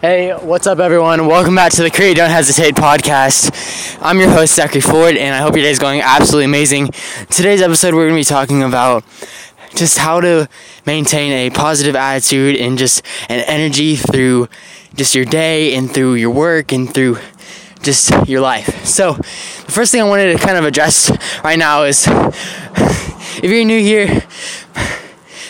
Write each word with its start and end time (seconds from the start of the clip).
Hey, 0.00 0.32
what's 0.32 0.66
up, 0.66 0.78
everyone? 0.78 1.26
Welcome 1.26 1.54
back 1.54 1.72
to 1.72 1.82
the 1.82 1.90
Create 1.90 2.16
Don't 2.16 2.30
Hesitate 2.30 2.74
podcast. 2.74 3.98
I'm 4.00 4.18
your 4.18 4.30
host, 4.30 4.58
Zackary 4.58 4.82
Ford, 4.82 5.14
and 5.14 5.34
I 5.34 5.40
hope 5.40 5.54
your 5.54 5.62
day 5.62 5.70
is 5.70 5.78
going 5.78 6.00
absolutely 6.00 6.46
amazing. 6.46 6.92
Today's 7.28 7.60
episode, 7.60 7.92
we're 7.92 8.08
going 8.08 8.14
to 8.14 8.20
be 8.20 8.24
talking 8.24 8.62
about 8.62 9.04
just 9.74 9.98
how 9.98 10.22
to 10.22 10.48
maintain 10.86 11.32
a 11.32 11.50
positive 11.50 11.94
attitude 11.94 12.56
and 12.56 12.78
just 12.78 13.04
an 13.28 13.40
energy 13.40 13.94
through 13.96 14.48
just 14.94 15.14
your 15.14 15.26
day 15.26 15.74
and 15.74 15.92
through 15.92 16.14
your 16.14 16.30
work 16.30 16.72
and 16.72 16.94
through 16.94 17.18
just 17.82 18.10
your 18.26 18.40
life. 18.40 18.86
So, 18.86 19.12
the 19.12 19.72
first 19.72 19.92
thing 19.92 20.00
I 20.00 20.08
wanted 20.08 20.32
to 20.32 20.42
kind 20.42 20.56
of 20.56 20.64
address 20.64 21.10
right 21.44 21.58
now 21.58 21.82
is 21.82 22.06
if 22.08 23.44
you're 23.44 23.66
new 23.66 23.82
here, 23.82 24.06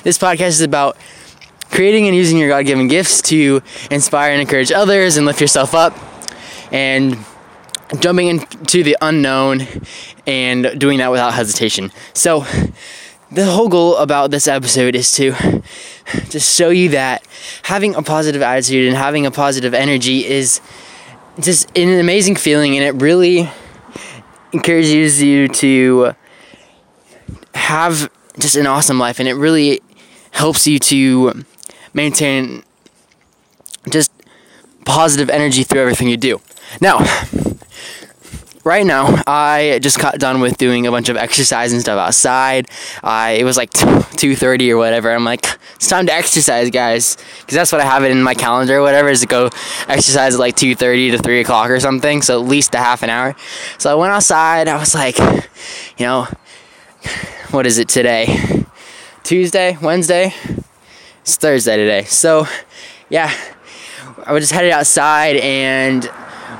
this 0.03 0.19
podcast 0.19 0.49
is 0.49 0.63
about 0.63 0.97
creating 1.71 2.07
and 2.07 2.17
using 2.17 2.39
your 2.39 2.49
God 2.49 2.67
given 2.67 2.89
gifts 2.89 3.23
to 3.23 3.63
inspire 3.91 4.33
and 4.33 4.41
encourage 4.41 4.73
others 4.73 5.17
and 5.17 5.27
lift 5.27 5.41
yourself 5.41 5.75
up, 5.75 5.97
and 6.73 7.17
jumping 7.99 8.29
into 8.29 8.83
the 8.83 8.97
unknown 9.01 9.67
and 10.27 10.79
doing 10.79 10.99
that 10.99 11.11
without 11.11 11.35
hesitation. 11.35 11.91
So, 12.13 12.45
the 13.33 13.45
whole 13.47 13.69
goal 13.69 13.97
about 13.97 14.31
this 14.31 14.49
episode 14.49 14.97
is 14.97 15.13
to 15.13 15.33
just 16.31 16.57
show 16.57 16.71
you 16.71 16.89
that 16.91 17.25
having 17.63 17.95
a 17.95 18.03
positive 18.03 18.43
attitude 18.43 18.89
and 18.89 18.97
having 18.97 19.25
a 19.27 19.31
positive 19.31 19.73
energy 19.73 20.27
is 20.27 20.61
just 21.39 21.71
an 21.79 22.01
amazing 22.01 22.37
feeling, 22.37 22.77
and 22.77 22.85
it 22.85 23.01
really 23.01 23.49
encourages 24.53 25.23
you 25.23 25.47
to 25.49 26.15
have 27.55 28.11
just 28.39 28.57
an 28.57 28.67
awesome 28.67 28.99
life, 28.99 29.21
and 29.21 29.29
it 29.29 29.35
really 29.35 29.81
helps 30.33 30.67
you 30.67 30.79
to 30.79 31.45
maintain 31.93 32.63
just 33.89 34.11
positive 34.85 35.31
energy 35.31 35.63
through 35.63 35.81
everything 35.81 36.09
you 36.09 36.17
do. 36.17 36.41
Now, 36.81 36.99
right 38.65 38.85
now, 38.87 39.23
I 39.27 39.79
just 39.83 39.99
got 39.99 40.19
done 40.19 40.41
with 40.41 40.59
doing 40.59 40.87
a 40.87 40.91
bunch 40.91 41.09
of 41.09 41.17
exercise 41.17 41.73
and 41.73 41.81
stuff 41.81 41.99
outside. 41.99 42.69
I 43.03 43.33
it 43.33 43.45
was 43.45 43.57
like 43.57 43.71
two 43.71 44.37
thirty 44.37 44.71
or 44.71 44.77
whatever. 44.77 45.11
I'm 45.11 45.25
like, 45.25 45.47
it's 45.77 45.89
time 45.89 46.07
to 46.07 46.13
exercise, 46.13 46.71
guys, 46.71 47.17
because 47.41 47.55
that's 47.55 47.73
what 47.73 47.81
I 47.81 47.85
have 47.85 48.05
it 48.05 48.11
in 48.11 48.23
my 48.23 48.35
calendar 48.35 48.79
or 48.79 48.83
whatever 48.83 49.09
is 49.09 49.21
to 49.23 49.27
go 49.27 49.51
exercise 49.89 50.35
at 50.35 50.41
like 50.41 50.57
two 50.57 50.75
thirty 50.75 51.11
to 51.11 51.19
three 51.19 51.41
o'clock 51.41 51.71
or 51.71 51.81
something. 51.81 52.23
So 52.23 52.41
at 52.41 52.47
least 52.47 52.75
a 52.75 52.79
half 52.79 53.03
an 53.03 53.11
hour. 53.11 53.35
So 53.79 53.91
I 53.91 53.95
went 53.95 54.13
outside. 54.13 54.69
I 54.69 54.79
was 54.79 54.95
like, 54.95 55.19
you 55.99 56.07
know, 56.07 56.29
what 57.51 57.67
is 57.67 57.79
it 57.79 57.89
today? 57.89 58.65
Tuesday, 59.23 59.77
Wednesday. 59.81 60.35
It's 61.23 61.37
Thursday 61.37 61.77
today. 61.77 62.05
So, 62.05 62.47
yeah, 63.11 63.31
I 64.25 64.33
was 64.33 64.43
just 64.43 64.53
headed 64.53 64.73
outside 64.73 65.37
and 65.37 66.09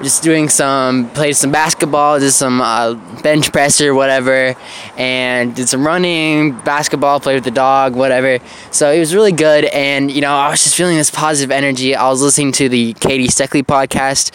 just 0.03 0.23
doing 0.23 0.49
some 0.49 1.11
played 1.11 1.37
some 1.37 1.53
basketball 1.53 2.19
did 2.19 2.31
some 2.31 2.61
uh, 2.61 2.95
bench 3.23 3.53
press 3.53 3.81
or 3.83 3.95
whatever 3.95 4.55
and 4.97 5.55
did 5.55 5.69
some 5.69 5.87
running 5.87 6.53
basketball 6.61 7.21
played 7.21 7.35
with 7.35 7.45
the 7.45 7.51
dog 7.51 7.95
whatever 7.95 8.39
so 8.71 8.91
it 8.91 8.99
was 8.99 9.15
really 9.15 9.33
good 9.33 9.67
and 9.67 10.11
you 10.11 10.23
know 10.23 10.33
i 10.33 10.49
was 10.49 10.63
just 10.63 10.75
feeling 10.75 10.97
this 10.97 11.11
positive 11.11 11.51
energy 11.51 11.95
i 11.95 12.09
was 12.09 12.23
listening 12.23 12.51
to 12.51 12.69
the 12.71 12.95
Katie 12.95 13.27
Steckly 13.27 13.63
podcast 13.63 14.33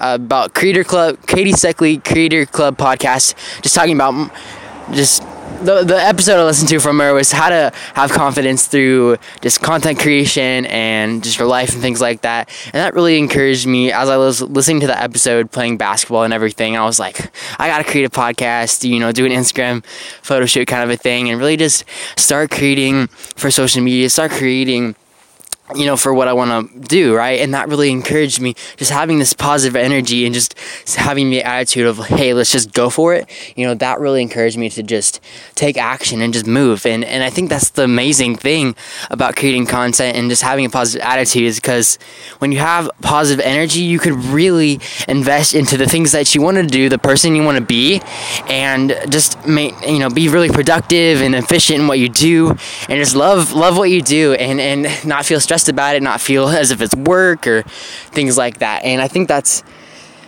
uh, 0.00 0.18
about 0.20 0.54
creator 0.54 0.84
club 0.84 1.16
Katie 1.26 1.52
Steckly 1.52 1.96
creator 2.04 2.44
club 2.44 2.76
podcast 2.76 3.34
just 3.62 3.74
talking 3.74 3.94
about 3.94 4.30
just 4.92 5.22
the, 5.62 5.84
the 5.84 5.96
episode 6.00 6.40
I 6.40 6.44
listened 6.44 6.68
to 6.70 6.78
from 6.80 6.98
her 7.00 7.12
was 7.12 7.32
how 7.32 7.50
to 7.50 7.72
have 7.94 8.10
confidence 8.10 8.66
through 8.66 9.18
just 9.42 9.60
content 9.60 9.98
creation 9.98 10.66
and 10.66 11.22
just 11.22 11.38
your 11.38 11.48
life 11.48 11.72
and 11.72 11.82
things 11.82 12.00
like 12.00 12.22
that. 12.22 12.48
And 12.66 12.74
that 12.74 12.94
really 12.94 13.18
encouraged 13.18 13.66
me 13.66 13.92
as 13.92 14.08
I 14.08 14.16
was 14.16 14.40
listening 14.40 14.80
to 14.80 14.86
the 14.86 15.00
episode, 15.00 15.50
playing 15.50 15.76
basketball 15.76 16.22
and 16.22 16.32
everything. 16.32 16.76
I 16.76 16.84
was 16.84 16.98
like, 16.98 17.30
I 17.58 17.68
got 17.68 17.78
to 17.78 17.84
create 17.84 18.04
a 18.04 18.10
podcast, 18.10 18.88
you 18.88 18.98
know, 18.98 19.12
do 19.12 19.26
an 19.26 19.32
Instagram 19.32 19.84
photo 20.22 20.46
shoot 20.46 20.66
kind 20.66 20.82
of 20.82 20.90
a 20.90 20.96
thing, 20.96 21.28
and 21.28 21.38
really 21.38 21.56
just 21.56 21.84
start 22.16 22.50
creating 22.50 23.08
for 23.08 23.50
social 23.50 23.82
media, 23.82 24.08
start 24.08 24.30
creating 24.30 24.94
you 25.74 25.86
know, 25.86 25.96
for 25.96 26.12
what 26.12 26.28
I 26.28 26.32
want 26.32 26.72
to 26.72 26.80
do, 26.80 27.14
right? 27.14 27.40
And 27.40 27.54
that 27.54 27.68
really 27.68 27.90
encouraged 27.90 28.40
me, 28.40 28.54
just 28.76 28.90
having 28.90 29.18
this 29.18 29.32
positive 29.32 29.76
energy 29.76 30.24
and 30.26 30.34
just 30.34 30.58
having 30.88 31.30
the 31.30 31.42
attitude 31.42 31.86
of, 31.86 31.98
hey, 31.98 32.34
let's 32.34 32.52
just 32.52 32.72
go 32.72 32.90
for 32.90 33.14
it. 33.14 33.28
You 33.56 33.66
know, 33.66 33.74
that 33.74 34.00
really 34.00 34.22
encouraged 34.22 34.58
me 34.58 34.70
to 34.70 34.82
just 34.82 35.20
take 35.54 35.76
action 35.76 36.20
and 36.20 36.32
just 36.32 36.46
move. 36.46 36.86
And 36.86 37.04
and 37.04 37.22
I 37.22 37.30
think 37.30 37.50
that's 37.50 37.70
the 37.70 37.84
amazing 37.84 38.36
thing 38.36 38.74
about 39.10 39.36
creating 39.36 39.66
content 39.66 40.16
and 40.16 40.28
just 40.28 40.42
having 40.42 40.64
a 40.64 40.70
positive 40.70 41.06
attitude 41.06 41.44
is 41.44 41.60
because 41.60 41.98
when 42.38 42.52
you 42.52 42.58
have 42.58 42.90
positive 43.02 43.44
energy, 43.44 43.80
you 43.80 43.98
could 43.98 44.14
really 44.24 44.80
invest 45.08 45.54
into 45.54 45.76
the 45.76 45.86
things 45.86 46.12
that 46.12 46.34
you 46.34 46.42
want 46.42 46.56
to 46.56 46.66
do, 46.66 46.88
the 46.88 46.98
person 46.98 47.34
you 47.34 47.42
want 47.42 47.58
to 47.58 47.64
be, 47.64 48.00
and 48.48 48.96
just 49.08 49.46
make 49.46 49.74
you 49.86 49.98
know 49.98 50.10
be 50.10 50.28
really 50.28 50.48
productive 50.48 51.22
and 51.22 51.34
efficient 51.34 51.80
in 51.80 51.86
what 51.86 51.98
you 51.98 52.08
do, 52.08 52.50
and 52.88 52.98
just 52.98 53.14
love 53.14 53.52
love 53.52 53.76
what 53.76 53.90
you 53.90 54.02
do, 54.02 54.34
and 54.34 54.60
and 54.60 55.06
not 55.06 55.24
feel 55.24 55.40
stressed 55.40 55.59
stressed 55.60 55.68
about 55.68 55.96
it, 55.96 56.02
not 56.02 56.20
feel 56.20 56.48
as 56.62 56.70
if 56.70 56.80
it's 56.80 56.94
work 56.94 57.46
or 57.46 57.62
things 58.12 58.36
like 58.36 58.58
that. 58.58 58.84
And 58.84 59.00
I 59.00 59.08
think 59.08 59.28
that's 59.28 59.62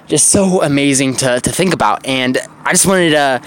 just 0.07 0.29
so 0.29 0.63
amazing 0.63 1.15
to, 1.17 1.41
to 1.41 1.51
think 1.51 1.73
about. 1.73 2.07
And 2.07 2.39
I 2.65 2.73
just 2.73 2.87
wanted 2.87 3.11
to 3.11 3.41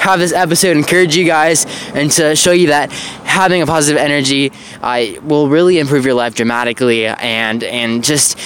have 0.00 0.18
this 0.20 0.32
episode 0.32 0.76
encourage 0.76 1.16
you 1.16 1.24
guys 1.24 1.66
and 1.94 2.10
to 2.12 2.36
show 2.36 2.52
you 2.52 2.68
that 2.68 2.92
having 3.24 3.60
a 3.60 3.66
positive 3.66 4.00
energy 4.00 4.52
uh, 4.82 5.06
will 5.22 5.48
really 5.48 5.78
improve 5.78 6.04
your 6.04 6.14
life 6.14 6.36
dramatically 6.36 7.06
and 7.06 7.64
and 7.64 8.04
just 8.04 8.38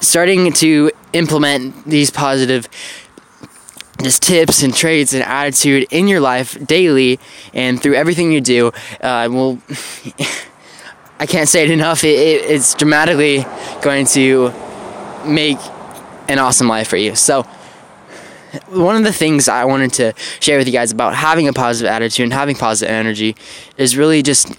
starting 0.00 0.52
to 0.54 0.90
implement 1.12 1.84
these 1.84 2.10
positive 2.10 2.66
just 4.02 4.22
tips 4.22 4.62
and 4.62 4.74
traits 4.74 5.12
and 5.12 5.22
attitude 5.22 5.86
in 5.90 6.08
your 6.08 6.20
life 6.20 6.56
daily 6.66 7.18
and 7.52 7.82
through 7.82 7.94
everything 7.94 8.32
you 8.32 8.40
do 8.40 8.72
uh, 9.02 9.28
will 9.30 9.58
I 11.18 11.26
can't 11.26 11.48
say 11.48 11.64
it 11.64 11.70
enough. 11.70 12.04
It, 12.04 12.18
it, 12.18 12.50
it's 12.50 12.74
dramatically 12.74 13.46
going 13.82 14.06
to 14.06 14.52
make 15.24 15.58
an 16.28 16.38
awesome 16.38 16.68
life 16.68 16.88
for 16.88 16.96
you. 16.96 17.14
So, 17.14 17.46
one 18.68 18.96
of 18.96 19.04
the 19.04 19.12
things 19.12 19.48
I 19.48 19.64
wanted 19.64 19.92
to 19.94 20.14
share 20.40 20.58
with 20.58 20.66
you 20.66 20.72
guys 20.72 20.92
about 20.92 21.14
having 21.14 21.48
a 21.48 21.52
positive 21.52 21.90
attitude 21.90 22.24
and 22.24 22.32
having 22.32 22.56
positive 22.56 22.92
energy 22.92 23.36
is 23.76 23.96
really 23.96 24.22
just 24.22 24.52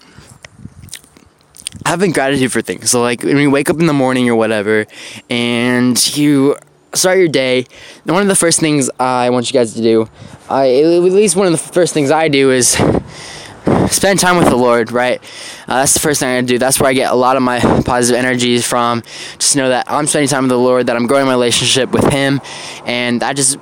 having 1.86 2.12
gratitude 2.12 2.52
for 2.52 2.62
things. 2.62 2.92
So, 2.92 3.02
like 3.02 3.24
when 3.24 3.38
you 3.38 3.52
wake 3.52 3.70
up 3.70 3.80
in 3.80 3.86
the 3.86 3.94
morning 3.94 4.30
or 4.30 4.36
whatever, 4.36 4.86
and 5.30 6.18
you 6.18 6.58
start 6.94 7.18
your 7.18 7.28
day, 7.28 7.66
one 8.06 8.22
of 8.22 8.28
the 8.28 8.36
first 8.36 8.60
things 8.60 8.90
I 9.00 9.30
want 9.30 9.52
you 9.52 9.54
guys 9.54 9.74
to 9.74 9.82
do, 9.82 10.10
I, 10.50 10.74
at 10.82 10.88
least 11.02 11.36
one 11.36 11.48
of 11.48 11.52
the 11.52 11.58
first 11.58 11.94
things 11.94 12.12
I 12.12 12.28
do 12.28 12.52
is 12.52 12.76
spend 13.90 14.20
time 14.20 14.38
with 14.38 14.50
the 14.50 14.56
Lord, 14.56 14.92
right? 14.92 15.22
Uh, 15.68 15.80
that's 15.80 15.94
the 15.94 16.00
first 16.00 16.20
thing 16.20 16.30
I 16.30 16.42
do. 16.42 16.58
That's 16.58 16.80
where 16.80 16.90
I 16.90 16.94
get 16.94 17.12
a 17.12 17.16
lot 17.16 17.38
of 17.38 17.44
my 17.44 17.60
positive 17.84 18.18
energies 18.18 18.66
from. 18.66 19.02
Just 19.38 19.56
know 19.56 19.70
that 19.70 19.90
I'm 19.90 20.08
spending 20.08 20.30
time 20.30 20.44
with 20.44 20.52
the 20.52 20.58
Lord, 20.58 20.88
that 20.88 20.96
I'm 20.96 21.08
growing 21.08 21.26
my 21.26 21.34
relationship 21.34 21.92
with 21.92 22.12
Him, 22.12 22.42
and 22.86 23.22
that 23.22 23.36
just 23.36 23.58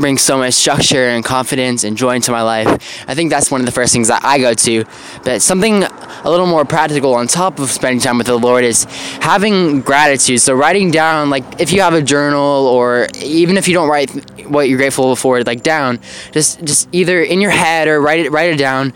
brings 0.00 0.22
so 0.22 0.38
much 0.38 0.54
structure 0.54 1.08
and 1.08 1.24
confidence 1.24 1.84
and 1.84 1.96
joy 1.96 2.14
into 2.14 2.32
my 2.32 2.42
life. 2.42 2.66
I 3.08 3.14
think 3.14 3.30
that's 3.30 3.50
one 3.50 3.60
of 3.60 3.66
the 3.66 3.72
first 3.72 3.92
things 3.92 4.08
that 4.08 4.24
I 4.24 4.38
go 4.38 4.54
to. 4.54 4.84
But 5.24 5.42
something 5.42 5.84
a 5.84 6.30
little 6.30 6.46
more 6.46 6.64
practical 6.64 7.14
on 7.14 7.26
top 7.26 7.58
of 7.58 7.70
spending 7.70 8.00
time 8.00 8.18
with 8.18 8.26
the 8.26 8.38
Lord 8.38 8.64
is 8.64 8.84
having 9.20 9.82
gratitude. 9.82 10.40
So 10.40 10.54
writing 10.54 10.90
down, 10.90 11.30
like 11.30 11.60
if 11.60 11.72
you 11.72 11.82
have 11.82 11.94
a 11.94 12.02
journal 12.02 12.66
or 12.66 13.08
even 13.22 13.56
if 13.56 13.68
you 13.68 13.74
don't 13.74 13.88
write 13.88 14.10
what 14.48 14.68
you're 14.68 14.78
grateful 14.78 15.14
for, 15.16 15.42
like 15.42 15.62
down, 15.62 16.00
just 16.32 16.64
just 16.64 16.88
either 16.92 17.22
in 17.22 17.40
your 17.40 17.50
head 17.50 17.86
or 17.86 18.00
write 18.00 18.20
it 18.20 18.30
write 18.32 18.52
it 18.52 18.56
down 18.58 18.92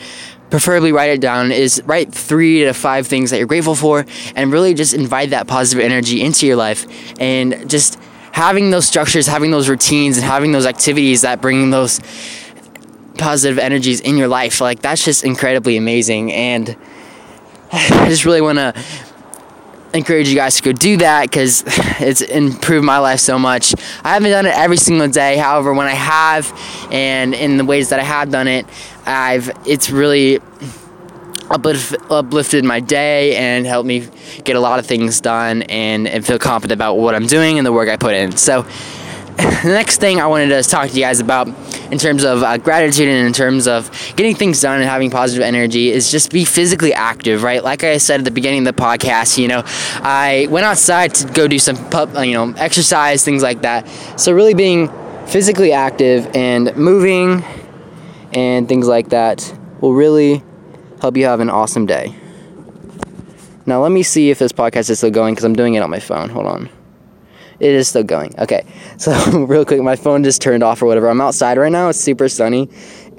preferably 0.54 0.92
write 0.92 1.10
it 1.10 1.20
down 1.20 1.50
is 1.50 1.82
write 1.84 2.14
three 2.14 2.62
to 2.62 2.72
five 2.72 3.08
things 3.08 3.32
that 3.32 3.38
you're 3.38 3.46
grateful 3.48 3.74
for 3.74 4.06
and 4.36 4.52
really 4.52 4.72
just 4.72 4.94
invite 4.94 5.30
that 5.30 5.48
positive 5.48 5.84
energy 5.84 6.22
into 6.22 6.46
your 6.46 6.54
life. 6.54 6.86
And 7.20 7.68
just 7.68 7.98
having 8.30 8.70
those 8.70 8.86
structures 8.86 9.26
having 9.26 9.50
those 9.50 9.68
routines 9.68 10.16
and 10.16 10.24
having 10.24 10.52
those 10.52 10.64
activities 10.64 11.22
that 11.22 11.40
bring 11.40 11.70
those 11.70 11.98
positive 13.18 13.58
energies 13.58 13.98
in 13.98 14.16
your 14.16 14.28
life 14.28 14.60
like 14.60 14.80
that's 14.80 15.04
just 15.04 15.24
incredibly 15.24 15.76
amazing. 15.76 16.32
And 16.32 16.76
i 17.72 18.06
just 18.08 18.24
really 18.24 18.40
want 18.40 18.58
to 18.58 18.74
encourage 19.94 20.28
you 20.28 20.34
guys 20.34 20.56
to 20.56 20.62
go 20.62 20.72
do 20.72 20.96
that 20.98 21.22
because 21.22 21.62
it's 22.00 22.20
improved 22.20 22.84
my 22.84 22.98
life 22.98 23.20
so 23.20 23.38
much. 23.38 23.74
I 24.02 24.14
haven't 24.14 24.30
done 24.30 24.46
it 24.46 24.54
every 24.54 24.76
single 24.76 25.08
day, 25.08 25.36
however, 25.36 25.72
when 25.72 25.86
I 25.86 25.94
have, 25.94 26.52
and 26.90 27.34
in 27.34 27.56
the 27.56 27.64
ways 27.64 27.88
that 27.90 28.00
I 28.00 28.04
have 28.04 28.30
done 28.30 28.48
it, 28.48 28.66
I've 29.06 29.50
it's 29.66 29.90
really 29.90 30.40
uplifted 31.50 32.64
my 32.64 32.80
day 32.80 33.36
and 33.36 33.66
helped 33.66 33.86
me 33.86 34.08
get 34.44 34.56
a 34.56 34.60
lot 34.60 34.78
of 34.78 34.86
things 34.86 35.20
done 35.20 35.62
and, 35.64 36.08
and 36.08 36.26
feel 36.26 36.38
confident 36.38 36.76
about 36.76 36.94
what 36.94 37.14
I'm 37.14 37.26
doing 37.26 37.58
and 37.58 37.66
the 37.66 37.72
work 37.72 37.88
I 37.88 37.96
put 37.96 38.14
in. 38.14 38.36
So 38.36 38.66
the 39.36 39.42
next 39.64 40.00
thing 40.00 40.20
I 40.20 40.26
wanted 40.26 40.48
to 40.48 40.62
talk 40.68 40.90
to 40.90 40.94
you 40.94 41.02
guys 41.02 41.20
about 41.20 41.48
in 41.90 41.98
terms 41.98 42.24
of 42.24 42.42
uh, 42.42 42.56
gratitude 42.58 43.08
and 43.08 43.26
in 43.26 43.32
terms 43.32 43.66
of 43.66 43.90
getting 44.16 44.34
things 44.34 44.60
done 44.60 44.80
and 44.80 44.88
having 44.88 45.10
positive 45.10 45.42
energy 45.42 45.90
is 45.90 46.10
just 46.10 46.30
be 46.30 46.44
physically 46.44 46.92
active, 46.92 47.42
right? 47.42 47.62
Like 47.62 47.84
I 47.84 47.98
said 47.98 48.20
at 48.20 48.24
the 48.24 48.30
beginning 48.30 48.66
of 48.66 48.76
the 48.76 48.82
podcast, 48.82 49.38
you 49.38 49.48
know, 49.48 49.62
I 49.66 50.46
went 50.50 50.66
outside 50.66 51.14
to 51.14 51.32
go 51.32 51.48
do 51.48 51.58
some, 51.58 51.76
pub, 51.90 52.14
you 52.24 52.32
know, 52.32 52.52
exercise, 52.56 53.24
things 53.24 53.42
like 53.42 53.62
that. 53.62 53.88
So 54.18 54.32
really 54.32 54.54
being 54.54 54.88
physically 55.26 55.72
active 55.72 56.30
and 56.34 56.74
moving 56.76 57.42
and 58.32 58.68
things 58.68 58.86
like 58.86 59.10
that 59.10 59.56
will 59.80 59.94
really 59.94 60.42
help 61.00 61.16
you 61.16 61.24
have 61.24 61.40
an 61.40 61.50
awesome 61.50 61.86
day. 61.86 62.14
Now 63.66 63.82
let 63.82 63.92
me 63.92 64.02
see 64.02 64.30
if 64.30 64.38
this 64.38 64.52
podcast 64.52 64.90
is 64.90 64.98
still 64.98 65.10
going 65.10 65.34
because 65.34 65.44
I'm 65.44 65.54
doing 65.54 65.74
it 65.74 65.80
on 65.80 65.90
my 65.90 66.00
phone. 66.00 66.28
Hold 66.28 66.46
on. 66.46 66.68
It 67.64 67.70
is 67.72 67.88
still 67.88 68.04
going. 68.04 68.38
Okay. 68.38 68.64
So 68.96 69.12
real 69.48 69.64
quick, 69.64 69.82
my 69.82 69.96
phone 69.96 70.22
just 70.22 70.40
turned 70.40 70.62
off 70.62 70.80
or 70.80 70.86
whatever. 70.86 71.08
I'm 71.08 71.20
outside 71.20 71.58
right 71.58 71.72
now. 71.72 71.88
It's 71.88 71.98
super 71.98 72.28
sunny, 72.28 72.70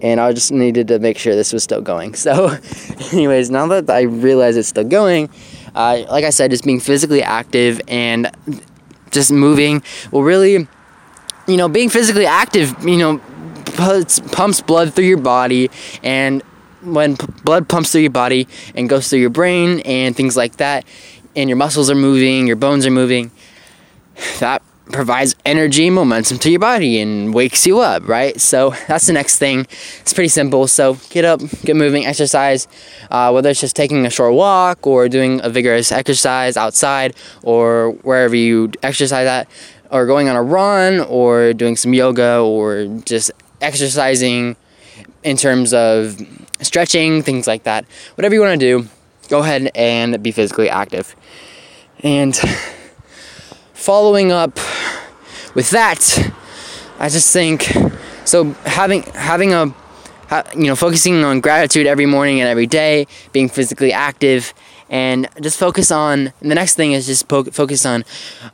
and 0.01 0.21
I 0.21 0.31
just 0.31 0.53
needed 0.53 0.87
to 0.87 0.99
make 0.99 1.17
sure 1.17 1.35
this 1.35 1.51
was 1.51 1.63
still 1.63 1.81
going. 1.81 2.13
So, 2.25 2.57
anyways, 3.11 3.51
now 3.51 3.67
that 3.67 3.89
I 3.89 4.03
realize 4.03 4.55
it's 4.55 4.69
still 4.69 4.85
going, 4.85 5.29
uh, 5.75 6.05
like 6.09 6.23
I 6.23 6.29
said, 6.29 6.51
just 6.51 6.63
being 6.63 6.79
physically 6.79 7.21
active 7.21 7.81
and 7.89 8.31
just 9.11 9.33
moving 9.33 9.83
will 10.11 10.23
really, 10.23 10.65
you 11.45 11.57
know, 11.57 11.67
being 11.67 11.89
physically 11.89 12.25
active, 12.25 12.73
you 12.85 12.97
know, 12.97 13.19
pumps 14.31 14.61
blood 14.61 14.93
through 14.93 15.05
your 15.05 15.17
body 15.17 15.69
and 16.03 16.41
when 16.83 17.17
p- 17.17 17.27
blood 17.43 17.67
pumps 17.67 17.91
through 17.91 18.01
your 18.01 18.11
body 18.11 18.47
and 18.75 18.87
goes 18.87 19.09
through 19.09 19.19
your 19.19 19.29
brain 19.29 19.81
and 19.81 20.15
things 20.15 20.37
like 20.37 20.55
that, 20.57 20.85
and 21.35 21.49
your 21.49 21.57
muscles 21.57 21.89
are 21.89 21.95
moving, 21.95 22.47
your 22.47 22.55
bones 22.55 22.85
are 22.85 22.91
moving, 22.91 23.31
that 24.39 24.61
provides 24.91 25.35
energy 25.45 25.89
momentum 25.89 26.37
to 26.37 26.49
your 26.49 26.59
body 26.59 26.99
and 26.99 27.33
wakes 27.33 27.65
you 27.65 27.79
up, 27.79 28.07
right? 28.07 28.39
So 28.39 28.71
that's 28.87 29.07
the 29.07 29.13
next 29.13 29.39
thing. 29.39 29.61
It's 30.01 30.13
pretty 30.13 30.29
simple. 30.29 30.67
So 30.67 30.97
get 31.09 31.25
up, 31.25 31.41
get 31.63 31.75
moving, 31.75 32.05
exercise, 32.05 32.67
uh, 33.09 33.31
whether 33.31 33.49
it's 33.49 33.61
just 33.61 33.75
taking 33.75 34.05
a 34.05 34.09
short 34.09 34.33
walk 34.33 34.85
or 34.85 35.09
doing 35.09 35.41
a 35.43 35.49
vigorous 35.49 35.91
exercise 35.91 36.55
outside 36.55 37.15
or 37.43 37.91
wherever 38.03 38.35
you 38.35 38.71
exercise 38.83 39.27
at, 39.27 39.49
or 39.91 40.05
going 40.05 40.29
on 40.29 40.35
a 40.35 40.43
run 40.43 40.99
or 41.01 41.53
doing 41.53 41.75
some 41.75 41.93
yoga 41.93 42.39
or 42.39 42.85
just 43.05 43.31
exercising 43.61 44.55
in 45.23 45.37
terms 45.37 45.73
of 45.73 46.21
stretching, 46.61 47.21
things 47.23 47.47
like 47.47 47.63
that. 47.63 47.85
Whatever 48.15 48.35
you 48.35 48.41
want 48.41 48.59
to 48.59 48.65
do, 48.65 48.87
go 49.29 49.39
ahead 49.39 49.71
and 49.73 50.21
be 50.21 50.31
physically 50.31 50.69
active. 50.69 51.15
And 52.03 52.39
following 53.75 54.31
up 54.31 54.55
with 55.53 55.69
that, 55.71 56.31
I 56.97 57.09
just 57.09 57.31
think 57.31 57.71
so 58.23 58.51
having 58.65 59.03
having 59.03 59.53
a 59.53 59.73
you 60.55 60.67
know 60.67 60.75
focusing 60.75 61.23
on 61.23 61.41
gratitude 61.41 61.85
every 61.85 62.05
morning 62.05 62.39
and 62.39 62.49
every 62.49 62.65
day, 62.65 63.05
being 63.33 63.49
physically 63.49 63.93
active 63.93 64.53
and 64.89 65.27
just 65.41 65.57
focus 65.57 65.91
on 65.91 66.33
the 66.41 66.55
next 66.55 66.75
thing 66.75 66.91
is 66.91 67.07
just 67.07 67.27
po- 67.27 67.43
focus 67.45 67.85
on 67.85 68.05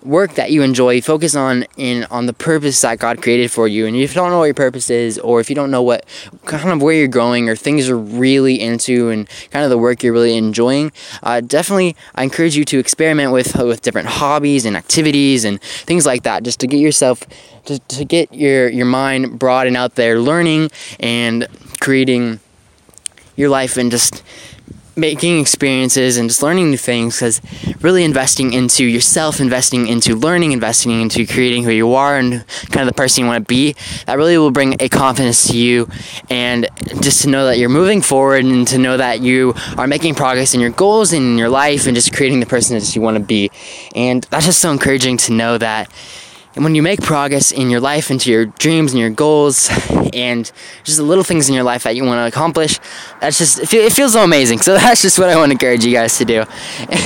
work 0.01 0.35
that 0.35 0.51
you 0.51 0.61
enjoy. 0.61 1.01
Focus 1.01 1.35
on 1.35 1.65
in 1.77 2.05
on 2.05 2.25
the 2.25 2.33
purpose 2.33 2.79
that 2.81 2.99
god 2.99 3.21
created 3.21 3.51
for 3.51 3.67
you. 3.67 3.85
And 3.85 3.95
if 3.95 4.11
you 4.11 4.15
don't 4.15 4.29
know 4.29 4.39
what 4.39 4.45
your 4.45 4.53
purpose 4.53 4.89
is 4.89 5.19
or 5.19 5.39
if 5.39 5.49
you 5.49 5.55
don't 5.55 5.71
know 5.71 5.81
what 5.81 6.05
kind 6.45 6.69
of 6.69 6.81
where 6.81 6.93
you're 6.93 7.07
going 7.07 7.49
or 7.49 7.55
things 7.55 7.87
you're 7.87 7.97
really 7.97 8.59
into 8.59 9.09
and 9.09 9.27
kind 9.51 9.63
of 9.63 9.69
the 9.69 9.77
work 9.77 10.03
you're 10.03 10.13
really 10.13 10.37
enjoying 10.37 10.91
uh, 11.23 11.41
definitely 11.41 11.95
i 12.15 12.23
encourage 12.23 12.55
you 12.55 12.65
to 12.65 12.79
experiment 12.79 13.31
with 13.31 13.55
with 13.57 13.81
different 13.81 14.07
hobbies 14.07 14.65
and 14.65 14.75
activities 14.75 15.45
and 15.45 15.61
things 15.61 16.05
like 16.05 16.23
that 16.23 16.43
just 16.43 16.59
to 16.59 16.67
get 16.67 16.79
yourself 16.79 17.23
to, 17.65 17.79
to 17.79 18.05
get 18.05 18.33
your 18.33 18.69
your 18.69 18.85
mind 18.85 19.37
broad 19.39 19.67
and 19.67 19.77
out 19.77 19.95
there 19.95 20.19
learning 20.19 20.69
and 20.99 21.47
creating 21.79 22.39
your 23.35 23.49
life 23.49 23.77
and 23.77 23.91
just 23.91 24.23
making 25.01 25.39
experiences 25.39 26.15
and 26.17 26.29
just 26.29 26.41
learning 26.41 26.69
new 26.69 26.77
things 26.77 27.17
because 27.17 27.41
really 27.81 28.03
investing 28.03 28.53
into 28.53 28.85
yourself 28.85 29.41
investing 29.41 29.87
into 29.87 30.15
learning 30.15 30.53
investing 30.53 31.01
into 31.01 31.25
creating 31.25 31.63
who 31.63 31.71
you 31.71 31.93
are 31.93 32.17
and 32.17 32.45
kind 32.69 32.81
of 32.81 32.87
the 32.87 32.93
person 32.93 33.23
you 33.23 33.27
want 33.27 33.43
to 33.43 33.49
be 33.49 33.75
that 34.05 34.17
really 34.17 34.37
will 34.37 34.51
bring 34.51 34.75
a 34.79 34.87
confidence 34.87 35.47
to 35.47 35.57
you. 35.57 35.89
And 36.29 36.67
just 37.01 37.23
to 37.23 37.29
know 37.29 37.45
that 37.47 37.57
you're 37.57 37.69
moving 37.69 38.01
forward 38.01 38.45
and 38.45 38.67
to 38.67 38.77
know 38.77 38.97
that 38.97 39.21
you 39.21 39.53
are 39.77 39.87
making 39.87 40.15
progress 40.15 40.53
in 40.53 40.59
your 40.59 40.69
goals 40.69 41.11
and 41.11 41.23
in 41.23 41.37
your 41.37 41.49
life 41.49 41.87
and 41.87 41.95
just 41.95 42.13
creating 42.13 42.39
the 42.39 42.45
person 42.45 42.77
that 42.77 42.95
you 42.95 43.01
want 43.01 43.17
to 43.17 43.23
be. 43.23 43.51
And 43.95 44.23
that's 44.29 44.45
just 44.45 44.59
so 44.59 44.71
encouraging 44.71 45.17
to 45.17 45.33
know 45.33 45.57
that 45.57 45.91
and 46.53 46.65
when 46.65 46.75
you 46.75 46.81
make 46.81 47.01
progress 47.01 47.51
in 47.51 47.69
your 47.69 47.79
life, 47.79 48.11
into 48.11 48.29
your 48.29 48.45
dreams 48.45 48.91
and 48.91 48.99
your 48.99 49.09
goals, 49.09 49.69
and 50.13 50.51
just 50.83 50.97
the 50.97 51.03
little 51.03 51.23
things 51.23 51.47
in 51.47 51.55
your 51.55 51.63
life 51.63 51.83
that 51.83 51.95
you 51.95 52.03
want 52.03 52.17
to 52.17 52.27
accomplish, 52.27 52.77
that's 53.21 53.37
just, 53.37 53.73
it 53.73 53.93
feels 53.93 54.13
so 54.13 54.23
amazing. 54.23 54.59
So 54.59 54.73
that's 54.77 55.01
just 55.01 55.17
what 55.17 55.29
I 55.29 55.37
want 55.37 55.49
to 55.49 55.53
encourage 55.53 55.85
you 55.85 55.93
guys 55.93 56.17
to 56.17 56.25
do. 56.25 56.43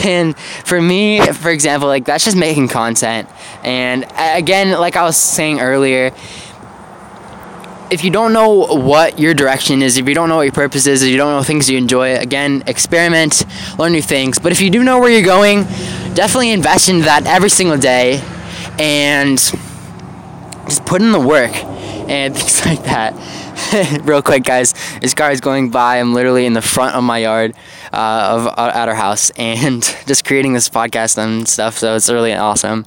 And 0.04 0.36
for 0.38 0.82
me, 0.82 1.22
for 1.22 1.52
example, 1.52 1.88
like 1.88 2.06
that's 2.06 2.26
just 2.26 2.38
making 2.38 2.70
content. 2.70 3.30
And 3.64 4.06
again, 4.18 4.72
like 4.72 4.96
I 4.96 5.04
was 5.04 5.18
saying 5.18 5.60
earlier, 5.60 6.12
if 7.92 8.04
you 8.04 8.10
don't 8.10 8.34
know 8.34 8.66
what 8.66 9.20
your 9.20 9.36
direction 9.36 9.84
is, 9.84 9.98
if 9.98 10.08
you 10.08 10.16
don't 10.16 10.28
know 10.28 10.38
what 10.38 10.44
your 10.44 10.54
purpose 10.54 10.88
is, 10.88 11.04
if 11.04 11.10
you 11.10 11.18
don't 11.18 11.32
know 11.32 11.44
things 11.44 11.70
you 11.70 11.78
enjoy, 11.78 12.16
again, 12.16 12.64
experiment, 12.66 13.46
learn 13.78 13.92
new 13.92 14.02
things. 14.02 14.40
But 14.40 14.52
if 14.52 14.60
you 14.60 14.72
do 14.72 14.84
know 14.84 15.00
where 15.00 15.12
you're 15.12 15.22
going, 15.22 15.66
definitely 16.16 16.50
invest 16.50 16.90
into 16.90 17.06
that 17.06 17.28
every 17.28 17.50
single 17.50 17.78
day 17.78 18.24
and 18.80 19.38
just 19.38 20.86
put 20.86 21.02
in 21.02 21.12
the 21.12 21.20
work 21.20 21.56
and 22.08 22.36
things 22.38 22.66
like 22.66 22.84
that. 22.84 23.14
Real 24.04 24.22
quick, 24.22 24.44
guys, 24.44 24.74
this 25.00 25.14
car 25.14 25.32
is 25.32 25.42
going 25.42 25.70
by. 25.70 26.00
I'm 26.00 26.14
literally 26.14 26.46
in 26.46 26.54
the 26.54 26.62
front 26.62 26.96
of 26.96 27.04
my 27.04 27.20
yard 27.20 27.54
uh, 27.94 28.30
of 28.32 28.48
uh, 28.48 28.72
at 28.74 28.88
our 28.88 28.96
house 28.96 29.30
and 29.32 29.82
just 30.06 30.26
creating 30.26 30.54
this 30.54 30.70
podcast 30.70 31.18
and 31.18 31.48
stuff. 31.48 31.78
So 31.78 31.96
it's 31.96 32.10
really 32.10 32.34
awesome. 32.34 32.86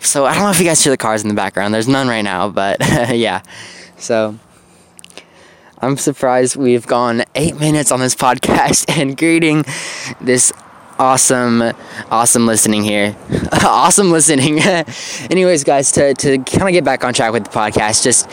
So 0.00 0.26
I 0.26 0.34
don't 0.34 0.44
know 0.44 0.50
if 0.50 0.58
you 0.58 0.66
guys 0.66 0.82
hear 0.82 0.90
the 0.90 0.98
cars 0.98 1.22
in 1.22 1.28
the 1.28 1.34
background. 1.34 1.72
There's 1.72 1.88
none 1.88 2.08
right 2.08 2.22
now, 2.22 2.50
but 2.50 2.78
yeah. 3.14 3.42
So 3.96 4.38
I'm 5.78 5.96
surprised 5.96 6.56
we've 6.56 6.86
gone 6.86 7.24
eight 7.34 7.58
minutes 7.58 7.90
on 7.92 8.00
this 8.00 8.14
podcast 8.14 8.84
and 8.98 9.16
greeting 9.16 9.64
this 10.20 10.52
awesome. 10.98 11.62
Awesome 12.10 12.46
listening 12.46 12.82
here. 12.82 13.16
Awesome 13.64 14.10
listening. 14.10 14.60
Anyways 15.30 15.64
guys 15.64 15.92
to, 15.92 16.14
to 16.14 16.38
kind 16.38 16.68
of 16.68 16.72
get 16.72 16.84
back 16.84 17.02
on 17.04 17.14
track 17.14 17.32
with 17.32 17.44
the 17.44 17.50
podcast 17.50 18.02
just 18.02 18.28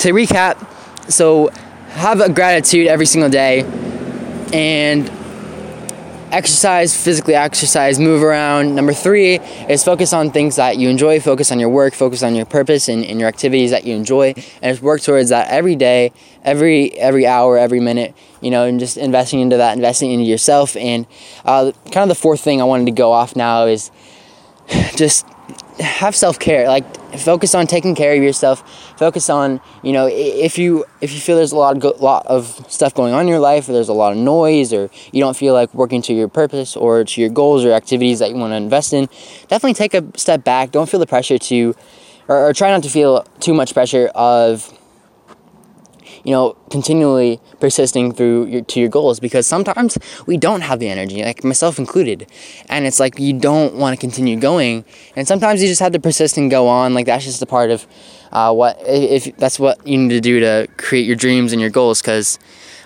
to 0.00 0.12
recap 0.12 0.56
so 1.10 1.48
have 1.90 2.20
a 2.20 2.30
gratitude 2.32 2.86
every 2.86 3.06
single 3.06 3.30
day 3.30 3.62
and 4.52 5.10
exercise, 6.32 6.96
physically 6.96 7.34
exercise, 7.34 7.98
move 8.00 8.22
around. 8.22 8.74
Number 8.74 8.92
three 8.92 9.36
is 9.68 9.84
focus 9.84 10.12
on 10.12 10.30
things 10.30 10.56
that 10.56 10.78
you 10.78 10.88
enjoy, 10.88 11.20
focus 11.20 11.52
on 11.52 11.60
your 11.60 11.68
work, 11.68 11.94
focus 11.94 12.22
on 12.22 12.34
your 12.34 12.46
purpose 12.46 12.88
and, 12.88 13.04
and 13.04 13.20
your 13.20 13.28
activities 13.28 13.70
that 13.70 13.84
you 13.84 13.94
enjoy, 13.94 14.32
and 14.62 14.72
just 14.74 14.82
work 14.82 15.02
towards 15.02 15.28
that 15.28 15.48
every 15.50 15.76
day, 15.76 16.12
every 16.42 16.92
every 16.98 17.26
hour, 17.26 17.58
every 17.58 17.80
minute. 17.80 18.14
You 18.40 18.50
know, 18.50 18.64
and 18.64 18.80
just 18.80 18.96
investing 18.96 19.40
into 19.40 19.58
that, 19.58 19.76
investing 19.76 20.10
into 20.10 20.24
yourself. 20.24 20.74
And 20.76 21.06
uh, 21.44 21.72
kind 21.92 21.98
of 21.98 22.08
the 22.08 22.20
fourth 22.20 22.40
thing 22.40 22.60
I 22.60 22.64
wanted 22.64 22.86
to 22.86 22.92
go 22.92 23.12
off 23.12 23.36
now 23.36 23.66
is 23.66 23.90
just 24.96 25.26
have 25.80 26.14
self 26.14 26.38
care. 26.38 26.66
Like 26.66 26.84
focus 27.18 27.54
on 27.54 27.66
taking 27.66 27.94
care 27.94 28.14
of 28.14 28.22
yourself. 28.22 28.96
Focus 28.98 29.28
on 29.30 29.60
you 29.82 29.92
know 29.92 30.08
if 30.10 30.58
you 30.58 30.84
if 31.00 31.12
you 31.12 31.20
feel 31.20 31.36
there's 31.36 31.52
a 31.52 31.56
lot 31.56 31.76
of 31.76 31.82
go- 31.82 31.96
lot 31.98 32.26
of 32.26 32.64
stuff 32.68 32.94
going 32.94 33.12
on 33.14 33.22
in 33.22 33.28
your 33.28 33.38
life, 33.38 33.68
or 33.68 33.72
there's 33.72 33.88
a 33.88 33.94
lot 33.94 34.12
of 34.12 34.18
noise, 34.18 34.72
or 34.72 34.90
you 35.12 35.20
don't 35.20 35.36
feel 35.36 35.54
like 35.54 35.72
working 35.74 36.02
to 36.02 36.12
your 36.12 36.28
purpose 36.28 36.76
or 36.76 37.04
to 37.04 37.20
your 37.20 37.30
goals 37.30 37.64
or 37.64 37.72
activities 37.72 38.18
that 38.18 38.30
you 38.30 38.36
want 38.36 38.52
to 38.52 38.56
invest 38.56 38.92
in. 38.92 39.08
Definitely 39.48 39.74
take 39.74 39.94
a 39.94 40.04
step 40.18 40.44
back. 40.44 40.70
Don't 40.70 40.88
feel 40.88 41.00
the 41.00 41.06
pressure 41.06 41.38
to, 41.38 41.74
or, 42.28 42.48
or 42.48 42.52
try 42.52 42.70
not 42.70 42.82
to 42.82 42.88
feel 42.88 43.22
too 43.40 43.54
much 43.54 43.72
pressure 43.72 44.08
of 44.14 44.76
you 46.24 46.32
know, 46.32 46.54
continually 46.70 47.40
persisting 47.60 48.12
through 48.12 48.46
your, 48.46 48.62
to 48.62 48.80
your 48.80 48.88
goals 48.88 49.20
because 49.20 49.46
sometimes 49.46 49.98
we 50.26 50.36
don't 50.36 50.60
have 50.60 50.78
the 50.78 50.88
energy, 50.88 51.24
like 51.24 51.42
myself 51.44 51.78
included. 51.78 52.26
And 52.68 52.86
it's 52.86 53.00
like 53.00 53.18
you 53.18 53.32
don't 53.32 53.74
want 53.74 53.98
to 53.98 54.00
continue 54.00 54.38
going. 54.38 54.84
And 55.16 55.26
sometimes 55.26 55.62
you 55.62 55.68
just 55.68 55.80
have 55.80 55.92
to 55.92 56.00
persist 56.00 56.36
and 56.36 56.50
go 56.50 56.68
on. 56.68 56.94
Like 56.94 57.06
that's 57.06 57.24
just 57.24 57.42
a 57.42 57.46
part 57.46 57.70
of 57.70 57.86
uh, 58.30 58.52
what, 58.52 58.78
if 58.86 59.36
that's 59.36 59.58
what 59.58 59.86
you 59.86 59.98
need 59.98 60.10
to 60.10 60.20
do 60.20 60.40
to 60.40 60.68
create 60.76 61.06
your 61.06 61.16
dreams 61.16 61.52
and 61.52 61.60
your 61.60 61.70
goals 61.70 62.00
because 62.00 62.38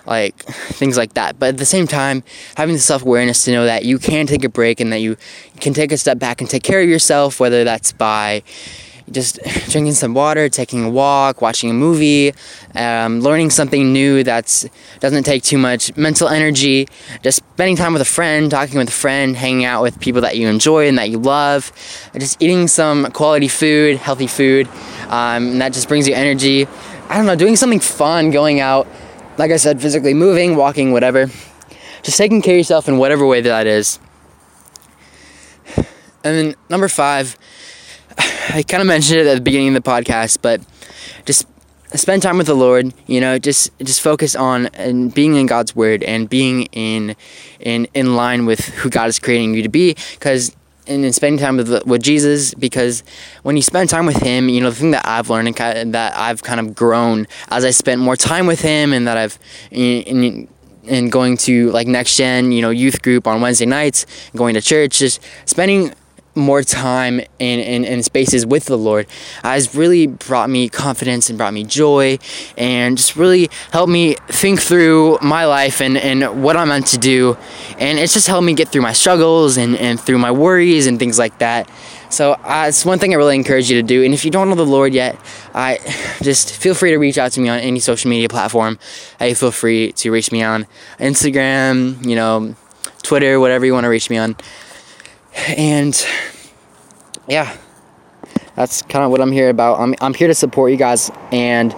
like 0.07 0.35
things 0.43 0.97
like 0.97 1.13
that. 1.13 1.37
But 1.37 1.49
at 1.49 1.57
the 1.57 1.65
same 1.65 1.85
time, 1.85 2.23
having 2.55 2.73
the 2.73 2.81
self 2.81 3.03
awareness 3.03 3.43
to 3.45 3.51
know 3.51 3.65
that 3.65 3.85
you 3.85 3.99
can 3.99 4.25
take 4.25 4.43
a 4.43 4.49
break 4.49 4.79
and 4.79 4.91
that 4.93 4.99
you 4.99 5.17
can 5.59 5.73
take 5.73 5.91
a 5.91 5.97
step 5.97 6.17
back 6.17 6.41
and 6.41 6.49
take 6.49 6.63
care 6.63 6.81
of 6.81 6.89
yourself, 6.89 7.39
whether 7.39 7.63
that's 7.63 7.91
by 7.91 8.41
just 9.11 9.39
drinking 9.69 9.93
some 9.93 10.13
water, 10.13 10.49
taking 10.49 10.85
a 10.85 10.89
walk, 10.89 11.41
watching 11.41 11.69
a 11.69 11.73
movie, 11.73 12.33
um, 12.75 13.21
learning 13.21 13.49
something 13.49 13.93
new 13.93 14.23
that 14.23 14.65
doesn't 14.99 15.23
take 15.23 15.43
too 15.43 15.57
much 15.57 15.95
mental 15.95 16.27
energy, 16.27 16.87
just 17.23 17.37
spending 17.37 17.75
time 17.75 17.93
with 17.93 18.01
a 18.01 18.05
friend, 18.05 18.51
talking 18.51 18.77
with 18.77 18.89
a 18.89 18.91
friend, 18.91 19.35
hanging 19.35 19.65
out 19.65 19.81
with 19.81 19.99
people 19.99 20.21
that 20.21 20.37
you 20.37 20.47
enjoy 20.47 20.87
and 20.87 20.97
that 20.97 21.09
you 21.09 21.17
love, 21.17 21.71
just 22.17 22.41
eating 22.41 22.67
some 22.67 23.11
quality 23.11 23.47
food, 23.47 23.97
healthy 23.97 24.27
food, 24.27 24.67
um, 25.07 25.51
and 25.51 25.61
that 25.61 25.73
just 25.73 25.87
brings 25.87 26.07
you 26.07 26.13
energy. 26.13 26.67
I 27.09 27.17
don't 27.17 27.25
know, 27.25 27.35
doing 27.35 27.55
something 27.55 27.79
fun, 27.79 28.31
going 28.31 28.59
out, 28.59 28.87
like 29.37 29.51
I 29.51 29.57
said, 29.57 29.81
physically 29.81 30.13
moving, 30.13 30.55
walking, 30.55 30.91
whatever. 30.91 31.27
Just 32.03 32.17
taking 32.17 32.41
care 32.41 32.55
of 32.55 32.59
yourself 32.59 32.87
in 32.87 32.97
whatever 32.97 33.25
way 33.25 33.41
that 33.41 33.67
is. 33.67 33.99
And 35.75 35.85
then 36.23 36.55
number 36.69 36.87
five, 36.87 37.37
I 38.49 38.63
kind 38.63 38.81
of 38.81 38.87
mentioned 38.87 39.19
it 39.19 39.27
at 39.27 39.35
the 39.35 39.41
beginning 39.41 39.75
of 39.75 39.83
the 39.83 39.89
podcast, 39.89 40.39
but 40.41 40.61
just 41.25 41.45
spend 41.93 42.21
time 42.21 42.37
with 42.37 42.47
the 42.47 42.55
Lord. 42.55 42.93
You 43.05 43.19
know, 43.19 43.39
just 43.39 43.77
just 43.79 44.01
focus 44.01 44.35
on 44.35 44.67
and 44.67 45.13
being 45.13 45.35
in 45.35 45.45
God's 45.45 45.75
Word 45.75 46.03
and 46.03 46.29
being 46.29 46.63
in 46.71 47.15
in 47.59 47.87
in 47.93 48.15
line 48.15 48.45
with 48.45 48.65
who 48.69 48.89
God 48.89 49.09
is 49.09 49.19
creating 49.19 49.53
you 49.53 49.63
to 49.63 49.69
be. 49.69 49.95
Because 50.13 50.55
and 50.87 51.03
in 51.03 51.11
spending 51.11 51.39
time 51.39 51.57
with 51.57 51.85
with 51.85 52.01
Jesus, 52.01 52.53
because 52.53 53.03
when 53.43 53.55
you 53.55 53.61
spend 53.61 53.89
time 53.89 54.05
with 54.05 54.17
Him, 54.17 54.49
you 54.49 54.61
know 54.61 54.69
the 54.69 54.75
thing 54.75 54.91
that 54.91 55.05
I've 55.05 55.29
learned 55.29 55.49
and 55.49 55.57
kind 55.57 55.77
of, 55.77 55.91
that 55.91 56.17
I've 56.17 56.41
kind 56.43 56.59
of 56.59 56.73
grown 56.73 57.27
as 57.49 57.65
I 57.65 57.71
spent 57.71 58.01
more 58.01 58.15
time 58.15 58.47
with 58.47 58.61
Him, 58.61 58.93
and 58.93 59.07
that 59.07 59.17
I've 59.17 59.37
in, 59.71 60.47
in 60.83 61.09
going 61.09 61.35
to 61.37 61.69
like 61.71 61.87
next 61.87 62.15
gen, 62.15 62.51
you 62.53 62.61
know, 62.61 62.69
youth 62.69 63.01
group 63.01 63.27
on 63.27 63.41
Wednesday 63.41 63.65
nights, 63.65 64.05
going 64.35 64.53
to 64.53 64.61
church, 64.61 64.99
just 64.99 65.21
spending 65.45 65.93
more 66.37 66.63
time 66.63 67.19
in, 67.39 67.59
in, 67.59 67.83
in 67.83 68.03
spaces 68.03 68.45
with 68.45 68.65
the 68.65 68.77
Lord 68.77 69.07
has 69.43 69.75
really 69.75 70.07
brought 70.07 70.49
me 70.49 70.69
confidence 70.69 71.29
and 71.29 71.37
brought 71.37 71.53
me 71.53 71.63
joy 71.63 72.19
and 72.57 72.97
just 72.97 73.15
really 73.15 73.49
helped 73.71 73.91
me 73.91 74.15
think 74.27 74.61
through 74.61 75.17
my 75.21 75.45
life 75.45 75.81
and, 75.81 75.97
and 75.97 76.43
what 76.43 76.55
I'm 76.55 76.69
meant 76.69 76.87
to 76.87 76.97
do. 76.97 77.37
And 77.77 77.99
it's 77.99 78.13
just 78.13 78.27
helped 78.27 78.45
me 78.45 78.53
get 78.53 78.69
through 78.69 78.81
my 78.83 78.93
struggles 78.93 79.57
and, 79.57 79.75
and 79.75 79.99
through 79.99 80.19
my 80.19 80.31
worries 80.31 80.87
and 80.87 80.99
things 80.99 81.19
like 81.19 81.39
that. 81.39 81.69
So 82.09 82.33
uh, 82.33 82.65
it's 82.69 82.85
one 82.85 82.99
thing 82.99 83.13
I 83.13 83.17
really 83.17 83.35
encourage 83.35 83.69
you 83.69 83.81
to 83.81 83.87
do. 83.87 84.03
And 84.03 84.13
if 84.13 84.23
you 84.23 84.31
don't 84.31 84.49
know 84.49 84.55
the 84.55 84.65
Lord 84.65 84.93
yet, 84.93 85.17
I 85.53 85.79
just 86.21 86.55
feel 86.55 86.73
free 86.73 86.91
to 86.91 86.97
reach 86.97 87.17
out 87.17 87.31
to 87.33 87.41
me 87.41 87.49
on 87.49 87.59
any 87.59 87.79
social 87.79 88.09
media 88.09 88.29
platform. 88.29 88.79
I 89.19 89.33
feel 89.33 89.51
free 89.51 89.91
to 89.93 90.11
reach 90.11 90.31
me 90.31 90.43
on 90.43 90.67
Instagram, 90.99 92.05
you 92.05 92.15
know, 92.15 92.55
Twitter, 93.03 93.39
whatever 93.39 93.65
you 93.65 93.73
want 93.73 93.85
to 93.85 93.89
reach 93.89 94.09
me 94.09 94.17
on. 94.17 94.35
And 95.47 96.05
yeah, 97.27 97.55
that's 98.55 98.81
kind 98.81 99.05
of 99.05 99.11
what 99.11 99.21
I'm 99.21 99.31
here 99.31 99.49
about. 99.49 99.79
I'm, 99.79 99.93
I'm 100.01 100.13
here 100.13 100.27
to 100.27 100.35
support 100.35 100.71
you 100.71 100.77
guys 100.77 101.11
and 101.31 101.75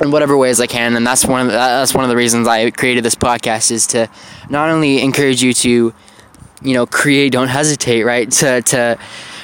in 0.00 0.10
whatever 0.10 0.36
ways 0.36 0.60
I 0.60 0.66
can. 0.66 0.96
And 0.96 1.06
that's 1.06 1.24
one 1.24 1.42
of 1.42 1.46
the, 1.48 1.52
that's 1.52 1.94
one 1.94 2.04
of 2.04 2.10
the 2.10 2.16
reasons 2.16 2.48
I 2.48 2.70
created 2.70 3.04
this 3.04 3.14
podcast 3.14 3.70
is 3.70 3.86
to 3.88 4.08
not 4.48 4.70
only 4.70 5.02
encourage 5.02 5.42
you 5.42 5.52
to, 5.54 5.94
you 6.62 6.74
know, 6.74 6.86
create, 6.86 7.32
don't 7.32 7.48
hesitate, 7.48 8.04
right? 8.04 8.30
To, 8.32 8.62
to 8.62 8.98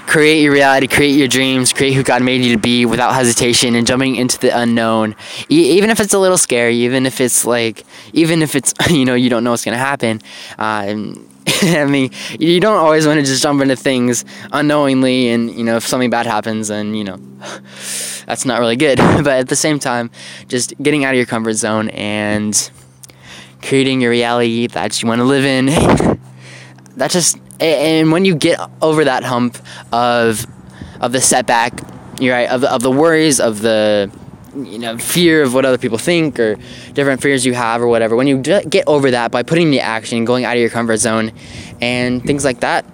create 0.07 0.43
your 0.43 0.53
reality, 0.53 0.89
create 0.89 1.17
your 1.17 1.29
dreams, 1.29 1.73
create 1.73 1.93
who 1.93 2.03
God 2.03 2.23
made 2.23 2.43
you 2.43 2.55
to 2.55 2.61
be 2.61 2.85
without 2.85 3.15
hesitation 3.15 3.75
and 3.75 3.87
jumping 3.87 4.17
into 4.17 4.39
the 4.39 4.57
unknown. 4.57 5.15
E- 5.51 5.77
even 5.77 5.91
if 5.91 6.01
it's 6.01 6.15
a 6.15 6.19
little 6.19 6.39
scary, 6.39 6.77
even 6.77 7.07
if 7.07 7.21
it's 7.21 7.45
like, 7.45 7.85
even 8.13 8.43
if 8.43 8.55
it's, 8.57 8.75
you 8.91 9.05
know, 9.05 9.15
you 9.15 9.31
don't 9.31 9.45
know 9.45 9.51
what's 9.51 9.65
to 9.65 9.77
happen. 9.77 10.21
Um, 10.59 11.30
I 11.63 11.85
mean, 11.85 12.11
you 12.39 12.61
don't 12.61 12.77
always 12.77 13.07
want 13.07 13.21
to 13.21 13.27
just 13.27 13.43
jump 13.43 13.63
into 13.63 13.77
things 13.77 14.25
unknowingly, 14.53 15.29
and 15.29 15.51
you 15.51 15.65
know, 15.65 15.77
if 15.77 15.87
something 15.87 16.11
bad 16.11 16.27
happens, 16.27 16.69
then 16.69 16.95
you 16.95 17.05
know, 17.05 17.17
that's 18.27 18.45
not 18.45 18.61
really 18.61 18.77
good. 18.77 18.99
but 18.99 19.29
at 19.29 19.49
the 19.49 19.57
same 19.57 19.79
time, 19.79 20.11
just 20.49 20.75
getting 20.83 21.05
out 21.05 21.11
of 21.11 21.17
your 21.17 21.27
comfort 21.27 21.55
zone 21.55 21.91
and 21.91 22.71
creating 23.63 24.01
your 24.01 24.11
reality 24.11 24.67
that 24.69 25.03
you 25.03 25.09
want 25.09 25.21
to 25.21 25.25
live 25.25 25.45
in. 25.45 25.67
that 26.97 27.11
just, 27.11 27.39
and 27.59 28.13
when 28.13 28.25
you 28.25 28.35
get 28.35 28.59
over 28.83 29.05
that 29.05 29.23
hump 29.25 29.59
of 29.93 30.47
of 31.01 31.13
the 31.13 31.21
setback, 31.21 31.81
you're 32.21 32.35
right, 32.35 32.49
of 32.49 32.61
the, 32.61 32.73
of 32.73 32.83
the 32.83 32.91
worries, 32.91 33.41
of 33.41 33.63
the 33.63 34.11
you 34.55 34.79
know 34.79 34.99
fear 34.99 35.43
of 35.43 35.55
what 35.55 35.65
other 35.65 35.79
people 35.79 35.99
think 35.99 36.39
or 36.39 36.57
different 36.93 37.23
fears 37.23 37.45
you 37.47 37.55
have 37.55 37.83
or 37.83 37.89
whatever. 37.89 38.17
When 38.17 38.27
you 38.27 38.39
get 38.39 38.85
over 38.87 39.11
that 39.11 39.31
by 39.31 39.43
putting 39.43 39.71
the 39.71 39.81
action 39.81 40.25
going 40.25 40.45
out 40.45 40.57
of 40.57 40.61
your 40.61 40.71
comfort 40.71 40.99
zone 40.99 41.33
and 41.81 42.23
things 42.23 42.45
like 42.45 42.61
that 42.61 42.85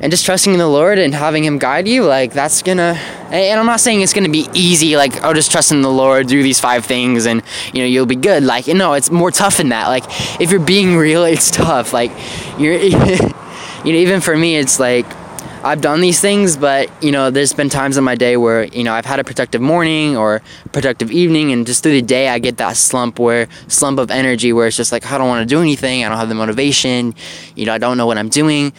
and 0.00 0.12
just 0.12 0.24
trusting 0.24 0.52
in 0.52 0.60
the 0.60 0.68
lord 0.68 0.96
and 0.96 1.12
having 1.12 1.42
him 1.42 1.58
guide 1.58 1.88
you 1.88 2.04
like 2.04 2.32
that's 2.32 2.62
gonna 2.62 2.94
and 3.32 3.58
i'm 3.58 3.66
not 3.66 3.80
saying 3.80 4.00
it's 4.00 4.12
gonna 4.12 4.28
be 4.28 4.46
easy 4.54 4.96
like 4.96 5.24
oh 5.24 5.34
just 5.34 5.50
trust 5.50 5.72
in 5.72 5.82
the 5.82 5.90
lord 5.90 6.28
do 6.28 6.40
these 6.40 6.60
five 6.60 6.84
things 6.84 7.26
and 7.26 7.42
you 7.72 7.80
know 7.80 7.86
you'll 7.86 8.06
be 8.06 8.16
good. 8.16 8.42
Like 8.42 8.66
no 8.68 8.94
it's 8.94 9.10
more 9.10 9.30
tough 9.30 9.58
than 9.58 9.70
that. 9.70 9.88
Like 9.88 10.04
if 10.40 10.50
you're 10.50 10.60
being 10.60 10.96
real 10.96 11.24
it's 11.24 11.50
tough. 11.50 11.92
Like 11.92 12.10
you're 12.58 12.74
you 12.82 12.92
know 13.92 13.98
even 13.98 14.20
for 14.20 14.36
me 14.36 14.56
it's 14.56 14.80
like 14.80 15.06
I've 15.64 15.80
done 15.80 16.00
these 16.00 16.20
things, 16.20 16.56
but 16.56 16.90
you 17.02 17.10
know, 17.10 17.30
there's 17.30 17.52
been 17.52 17.68
times 17.68 17.96
in 17.96 18.04
my 18.04 18.14
day 18.14 18.36
where 18.36 18.64
you 18.64 18.84
know 18.84 18.92
I've 18.92 19.04
had 19.04 19.18
a 19.18 19.24
productive 19.24 19.60
morning 19.60 20.16
or 20.16 20.40
productive 20.72 21.10
evening, 21.10 21.52
and 21.52 21.66
just 21.66 21.82
through 21.82 21.92
the 21.92 22.02
day 22.02 22.28
I 22.28 22.38
get 22.38 22.58
that 22.58 22.76
slump 22.76 23.18
where 23.18 23.48
slump 23.66 23.98
of 23.98 24.10
energy 24.10 24.52
where 24.52 24.68
it's 24.68 24.76
just 24.76 24.92
like 24.92 25.10
I 25.10 25.18
don't 25.18 25.28
want 25.28 25.48
to 25.48 25.54
do 25.54 25.60
anything, 25.60 26.04
I 26.04 26.08
don't 26.08 26.18
have 26.18 26.28
the 26.28 26.34
motivation, 26.34 27.14
you 27.56 27.66
know, 27.66 27.74
I 27.74 27.78
don't 27.78 27.96
know 27.96 28.06
what 28.06 28.18
I'm 28.18 28.28
doing, 28.28 28.72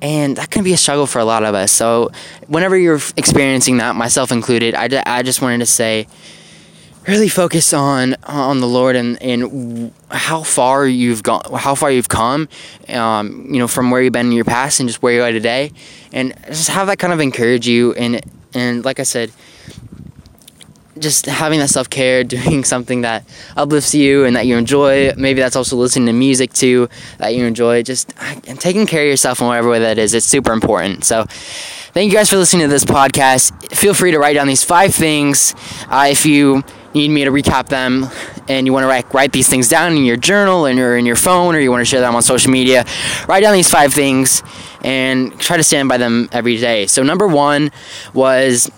and 0.00 0.36
that 0.36 0.50
can 0.50 0.64
be 0.64 0.72
a 0.72 0.76
struggle 0.76 1.06
for 1.06 1.18
a 1.18 1.24
lot 1.24 1.44
of 1.44 1.54
us. 1.54 1.70
So 1.70 2.10
whenever 2.46 2.76
you're 2.76 3.00
experiencing 3.16 3.76
that, 3.78 3.94
myself 3.94 4.32
included, 4.32 4.74
I, 4.74 5.02
I 5.06 5.22
just 5.22 5.42
wanted 5.42 5.58
to 5.58 5.66
say 5.66 6.06
really 7.06 7.28
focus 7.28 7.72
on 7.72 8.16
on 8.24 8.60
the 8.60 8.66
Lord 8.66 8.96
and 8.96 9.20
and 9.22 9.92
how 10.10 10.42
far 10.42 10.86
you've 10.86 11.22
gone, 11.22 11.42
how 11.54 11.74
far 11.74 11.90
you've 11.90 12.08
come, 12.08 12.48
um, 12.88 13.46
you 13.50 13.58
know, 13.58 13.68
from 13.68 13.90
where 13.90 14.02
you've 14.02 14.12
been 14.12 14.26
in 14.26 14.32
your 14.32 14.44
past 14.44 14.80
and 14.80 14.88
just 14.88 15.02
where 15.02 15.14
you 15.14 15.22
are 15.22 15.32
today, 15.32 15.72
and 16.12 16.34
just 16.46 16.68
have 16.68 16.86
that 16.86 16.98
kind 16.98 17.12
of 17.12 17.20
encourage 17.20 17.66
you 17.66 17.92
and 17.94 18.20
and 18.54 18.84
like 18.84 19.00
I 19.00 19.04
said, 19.04 19.32
just 20.98 21.26
having 21.26 21.58
that 21.60 21.70
self 21.70 21.90
care, 21.90 22.24
doing 22.24 22.64
something 22.64 23.02
that 23.02 23.24
uplifts 23.56 23.94
you 23.94 24.24
and 24.24 24.36
that 24.36 24.46
you 24.46 24.56
enjoy. 24.56 25.12
Maybe 25.16 25.40
that's 25.40 25.56
also 25.56 25.76
listening 25.76 26.06
to 26.06 26.12
music 26.12 26.52
too 26.52 26.88
that 27.18 27.34
you 27.34 27.44
enjoy. 27.44 27.82
Just 27.82 28.12
and 28.20 28.60
taking 28.60 28.86
care 28.86 29.02
of 29.02 29.08
yourself 29.08 29.40
in 29.40 29.46
whatever 29.46 29.70
way 29.70 29.80
that 29.80 29.98
is. 29.98 30.14
It's 30.14 30.26
super 30.26 30.52
important. 30.52 31.04
So. 31.04 31.26
Thank 31.94 32.10
you 32.10 32.16
guys 32.16 32.30
for 32.30 32.38
listening 32.38 32.62
to 32.62 32.68
this 32.68 32.86
podcast. 32.86 33.76
Feel 33.76 33.92
free 33.92 34.12
to 34.12 34.18
write 34.18 34.32
down 34.32 34.46
these 34.46 34.64
five 34.64 34.94
things. 34.94 35.54
Uh, 35.90 36.06
if 36.08 36.24
you 36.24 36.64
need 36.94 37.08
me 37.08 37.24
to 37.24 37.30
recap 37.30 37.68
them 37.68 38.06
and 38.48 38.66
you 38.66 38.72
want 38.72 38.84
to 38.84 38.88
write, 38.88 39.12
write 39.14 39.32
these 39.32 39.48
things 39.48 39.68
down 39.68 39.96
in 39.96 40.04
your 40.04 40.16
journal 40.16 40.66
and 40.66 40.78
or 40.78 40.96
in 40.96 41.06
your 41.06 41.16
phone 41.16 41.54
or 41.54 41.60
you 41.60 41.70
want 41.70 41.80
to 41.80 41.84
share 41.84 42.00
them 42.00 42.14
on 42.14 42.22
social 42.22 42.50
media, 42.50 42.84
write 43.28 43.40
down 43.40 43.52
these 43.52 43.70
five 43.70 43.92
things 43.92 44.42
and 44.82 45.38
try 45.40 45.56
to 45.56 45.62
stand 45.62 45.88
by 45.88 45.96
them 45.96 46.28
every 46.32 46.56
day. 46.56 46.86
So, 46.86 47.02
number 47.02 47.26
one 47.26 47.70
was 48.12 48.70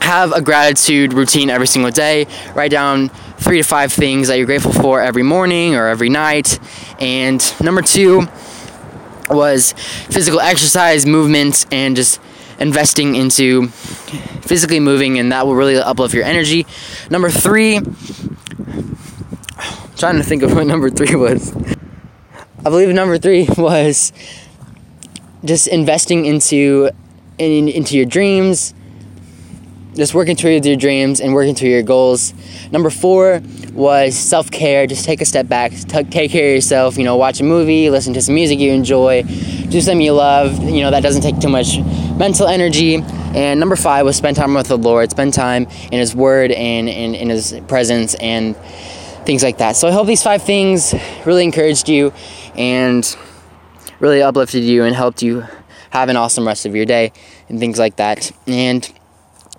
have 0.00 0.32
a 0.32 0.40
gratitude 0.40 1.12
routine 1.12 1.50
every 1.50 1.66
single 1.66 1.90
day. 1.90 2.26
Write 2.54 2.70
down 2.70 3.10
three 3.38 3.58
to 3.58 3.62
five 3.62 3.92
things 3.92 4.28
that 4.28 4.36
you're 4.36 4.46
grateful 4.46 4.72
for 4.72 5.00
every 5.00 5.22
morning 5.22 5.76
or 5.76 5.86
every 5.86 6.08
night. 6.08 6.58
And 7.00 7.40
number 7.60 7.82
two 7.82 8.26
was 9.28 9.72
physical 10.08 10.40
exercise, 10.40 11.06
movement, 11.06 11.66
and 11.70 11.94
just 11.94 12.20
investing 12.60 13.16
into 13.16 13.68
physically 14.42 14.80
moving, 14.80 15.18
and 15.18 15.32
that 15.32 15.46
will 15.46 15.54
really 15.54 15.76
uplift 15.76 16.14
your 16.14 16.24
energy. 16.24 16.66
Number 17.10 17.30
three, 17.30 17.76
I'm 17.76 18.96
trying 19.96 20.16
to 20.16 20.22
think 20.22 20.42
of 20.42 20.54
what 20.54 20.66
number 20.66 20.90
three 20.90 21.16
was. 21.16 21.54
I 22.60 22.64
believe 22.64 22.90
number 22.94 23.18
three 23.18 23.48
was 23.56 24.12
just 25.44 25.66
investing 25.68 26.26
into 26.26 26.90
in, 27.38 27.68
into 27.68 27.96
your 27.96 28.04
dreams, 28.04 28.74
just 29.94 30.14
working 30.14 30.36
towards 30.36 30.66
your 30.66 30.76
dreams 30.76 31.20
and 31.20 31.32
working 31.32 31.54
toward 31.54 31.70
your 31.70 31.82
goals. 31.82 32.34
Number 32.70 32.90
four 32.90 33.40
was 33.72 34.14
self 34.14 34.50
care. 34.50 34.86
Just 34.86 35.06
take 35.06 35.22
a 35.22 35.24
step 35.24 35.48
back, 35.48 35.72
t- 35.72 36.04
take 36.04 36.30
care 36.30 36.48
of 36.48 36.54
yourself. 36.54 36.98
You 36.98 37.04
know, 37.04 37.16
watch 37.16 37.40
a 37.40 37.44
movie, 37.44 37.88
listen 37.88 38.12
to 38.14 38.20
some 38.20 38.34
music 38.34 38.58
you 38.58 38.72
enjoy, 38.72 39.22
do 39.22 39.80
something 39.80 40.02
you 40.02 40.12
love. 40.12 40.62
You 40.62 40.82
know, 40.82 40.90
that 40.90 41.02
doesn't 41.02 41.22
take 41.22 41.40
too 41.40 41.48
much 41.48 41.78
mental 42.20 42.46
energy. 42.46 42.96
And 43.34 43.58
number 43.58 43.76
five 43.76 44.04
was 44.04 44.14
spend 44.14 44.36
time 44.36 44.52
with 44.52 44.68
the 44.68 44.76
Lord, 44.76 45.10
spend 45.10 45.32
time 45.32 45.66
in 45.90 45.98
His 45.98 46.14
Word 46.14 46.52
and 46.52 46.86
in, 46.86 47.30
His 47.30 47.58
presence 47.66 48.14
and 48.16 48.54
things 49.24 49.42
like 49.42 49.56
that. 49.58 49.74
So 49.74 49.88
I 49.88 49.90
hope 49.90 50.06
these 50.06 50.22
five 50.22 50.42
things 50.42 50.94
really 51.24 51.44
encouraged 51.44 51.88
you 51.88 52.12
and 52.56 53.16
really 54.00 54.20
uplifted 54.20 54.62
you 54.62 54.84
and 54.84 54.94
helped 54.94 55.22
you 55.22 55.44
have 55.90 56.10
an 56.10 56.16
awesome 56.16 56.46
rest 56.46 56.66
of 56.66 56.76
your 56.76 56.84
day 56.84 57.12
and 57.48 57.58
things 57.58 57.78
like 57.78 57.96
that. 57.96 58.30
And 58.46 58.88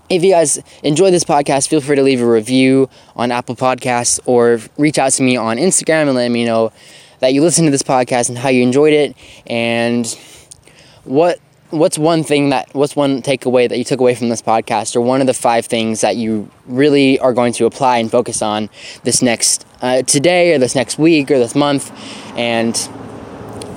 if 0.09 0.23
you 0.23 0.31
guys 0.31 0.59
enjoy 0.83 1.09
this 1.09 1.23
podcast, 1.23 1.67
feel 1.67 1.81
free 1.81 1.95
to 1.95 2.03
leave 2.03 2.21
a 2.21 2.29
review 2.29 2.89
on 3.15 3.31
Apple 3.31 3.55
Podcasts 3.55 4.19
or 4.25 4.59
reach 4.77 4.99
out 4.99 5.13
to 5.13 5.23
me 5.23 5.35
on 5.35 5.57
Instagram 5.57 6.03
and 6.03 6.13
let 6.13 6.29
me 6.29 6.45
know 6.45 6.71
that 7.21 7.33
you 7.33 7.41
listened 7.41 7.65
to 7.65 7.71
this 7.71 7.81
podcast 7.81 8.29
and 8.29 8.37
how 8.37 8.49
you 8.49 8.61
enjoyed 8.61 8.93
it 8.93 9.15
and 9.47 10.05
what 11.05 11.39
what's 11.71 11.97
one 11.97 12.23
thing 12.23 12.49
that 12.49 12.73
what's 12.73 12.95
one 12.95 13.21
takeaway 13.21 13.67
that 13.67 13.77
you 13.77 13.83
took 13.83 13.99
away 13.99 14.15
from 14.15 14.29
this 14.29 14.41
podcast, 14.41 14.95
or 14.95 15.01
one 15.01 15.21
of 15.21 15.27
the 15.27 15.33
five 15.33 15.65
things 15.65 16.01
that 16.01 16.15
you 16.15 16.49
really 16.67 17.19
are 17.19 17.33
going 17.33 17.53
to 17.53 17.65
apply 17.65 17.97
and 17.97 18.11
focus 18.11 18.41
on 18.41 18.69
this 19.03 19.21
next 19.21 19.65
uh, 19.81 20.01
today, 20.03 20.53
or 20.53 20.59
this 20.59 20.75
next 20.75 20.99
week, 20.99 21.31
or 21.31 21.39
this 21.39 21.55
month, 21.55 21.91
and 22.37 22.75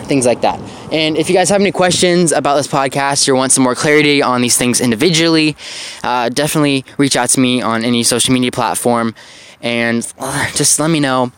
things 0.06 0.26
like 0.26 0.42
that. 0.42 0.60
And 0.92 1.16
if 1.16 1.28
you 1.28 1.34
guys 1.34 1.48
have 1.48 1.60
any 1.60 1.72
questions 1.72 2.30
about 2.30 2.56
this 2.56 2.68
podcast 2.68 3.26
or 3.28 3.34
want 3.34 3.52
some 3.52 3.64
more 3.64 3.74
clarity 3.74 4.22
on 4.22 4.42
these 4.42 4.56
things 4.56 4.80
individually, 4.80 5.56
uh, 6.02 6.28
definitely 6.28 6.84
reach 6.98 7.16
out 7.16 7.30
to 7.30 7.40
me 7.40 7.62
on 7.62 7.84
any 7.84 8.02
social 8.02 8.34
media 8.34 8.52
platform 8.52 9.14
and 9.62 10.12
uh, 10.18 10.50
just 10.52 10.78
let 10.78 10.90
me 10.90 11.00
know 11.00 11.32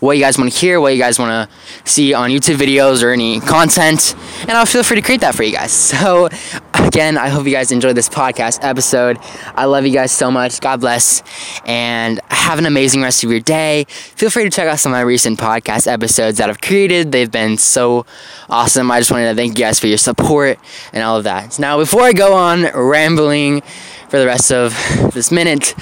what 0.00 0.16
you 0.16 0.22
guys 0.22 0.38
want 0.38 0.52
to 0.52 0.58
hear, 0.58 0.80
what 0.80 0.92
you 0.94 0.98
guys 0.98 1.18
want 1.18 1.50
to 1.50 1.90
see 1.90 2.14
on 2.14 2.30
YouTube 2.30 2.56
videos 2.56 3.02
or 3.02 3.10
any 3.10 3.40
content, 3.40 4.14
and 4.42 4.52
I'll 4.52 4.66
feel 4.66 4.82
free 4.82 4.96
to 4.96 5.02
create 5.02 5.20
that 5.22 5.34
for 5.34 5.42
you 5.42 5.52
guys. 5.52 5.94
So, 5.98 6.28
again, 6.74 7.18
I 7.18 7.28
hope 7.28 7.44
you 7.44 7.52
guys 7.52 7.72
enjoyed 7.72 7.96
this 7.96 8.08
podcast 8.08 8.60
episode. 8.62 9.18
I 9.54 9.64
love 9.64 9.84
you 9.84 9.92
guys 9.92 10.12
so 10.12 10.30
much. 10.30 10.60
God 10.60 10.80
bless, 10.80 11.22
and 11.66 12.20
have 12.28 12.58
an 12.58 12.66
amazing 12.66 13.02
rest 13.02 13.24
of 13.24 13.30
your 13.30 13.40
day. 13.40 13.84
Feel 13.88 14.30
free 14.30 14.44
to 14.44 14.50
check 14.50 14.68
out 14.68 14.78
some 14.78 14.92
of 14.92 14.96
my 14.96 15.00
recent 15.00 15.38
podcast 15.38 15.90
episodes 15.90 16.38
that 16.38 16.48
I've 16.48 16.60
created. 16.60 17.10
They've 17.10 17.30
been 17.30 17.58
so 17.58 18.06
awesome. 18.48 18.90
I 18.90 19.00
just 19.00 19.10
wanted 19.10 19.28
to 19.30 19.34
thank 19.34 19.58
you 19.58 19.64
guys 19.64 19.80
for 19.80 19.86
your 19.86 19.98
support 19.98 20.58
and 20.92 21.02
all 21.02 21.16
of 21.16 21.24
that. 21.24 21.58
Now, 21.58 21.78
before 21.78 22.02
I 22.02 22.12
go 22.12 22.34
on 22.34 22.62
rambling, 22.62 23.62
for 24.08 24.18
the 24.18 24.26
rest 24.26 24.52
of 24.52 24.72
this 25.12 25.30
minute. 25.30 25.74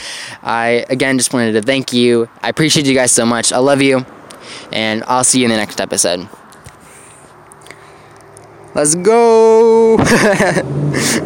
I 0.43 0.85
again 0.89 1.19
just 1.19 1.33
wanted 1.33 1.53
to 1.53 1.63
thank 1.63 1.93
you. 1.93 2.29
I 2.43 2.49
appreciate 2.49 2.87
you 2.87 2.95
guys 2.95 3.13
so 3.13 3.25
much. 3.27 3.53
I 3.53 3.59
love 3.59 3.83
you, 3.83 4.05
and 4.73 5.05
I'll 5.07 5.25
see 5.25 5.41
you 5.41 5.45
in 5.47 5.51
the 5.51 5.57
next 5.57 5.81
episode. 5.81 6.29
Let's 8.75 8.95
go! 8.95 9.97